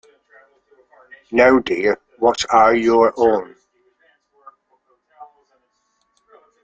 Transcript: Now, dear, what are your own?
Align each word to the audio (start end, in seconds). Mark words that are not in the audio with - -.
Now, 1.31 1.59
dear, 1.59 1.99
what 2.17 2.43
are 2.49 2.73
your 2.73 3.13
own? 3.17 3.55